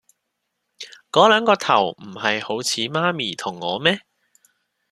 [1.11, 4.01] 嗰兩個頭唔係好似媽咪同我咩